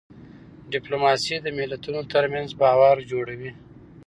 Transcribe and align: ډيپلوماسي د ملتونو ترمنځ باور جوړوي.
ډيپلوماسي 0.71 1.35
د 1.41 1.47
ملتونو 1.57 2.01
ترمنځ 2.13 2.49
باور 2.61 2.95
جوړوي. 3.11 3.51